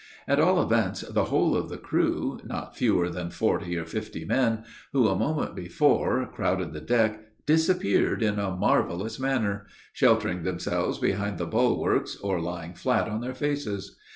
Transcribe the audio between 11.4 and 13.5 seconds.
bulwarks, or lying flat on their